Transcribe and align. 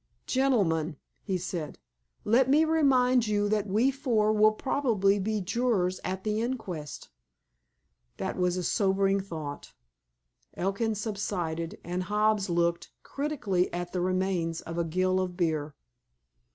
"Gentlemen," 0.25 0.97
he 1.21 1.37
said, 1.37 1.77
"let 2.25 2.49
me 2.49 2.65
remind 2.65 3.27
you 3.27 3.47
that 3.49 3.67
we 3.67 3.91
four 3.91 4.33
will 4.33 4.51
probably 4.53 5.19
be 5.19 5.41
jurors 5.41 5.99
at 6.03 6.23
the 6.23 6.41
inquest." 6.41 7.09
That 8.17 8.35
was 8.35 8.57
a 8.57 8.63
sobering 8.63 9.19
thought. 9.19 9.75
Elkin 10.55 10.95
subsided, 10.95 11.79
and 11.83 12.01
Hobbs 12.01 12.49
looked 12.49 12.89
critically 13.03 13.71
at 13.71 13.93
the 13.93 14.01
remains 14.01 14.61
of 14.61 14.79
a 14.79 14.83
gill 14.83 15.19
of 15.19 15.37
beer. 15.37 15.75